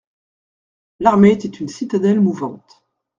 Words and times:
L'armée 0.99 1.33
était 1.33 1.47
une 1.47 1.67
citadelle 1.67 2.21
mouvante. 2.21 2.83